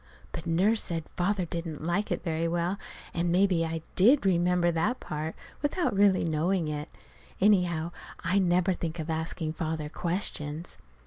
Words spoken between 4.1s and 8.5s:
remember that part, without really knowing it. Anyhow, I